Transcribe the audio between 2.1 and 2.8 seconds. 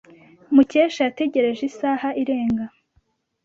irenga.